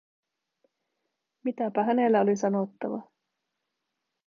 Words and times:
Mitäpä 1.43 1.83
hänellä 1.83 2.21
oli 2.21 2.35
sanottavaa? 2.35 3.09